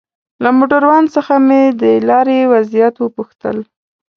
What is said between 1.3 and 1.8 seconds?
مې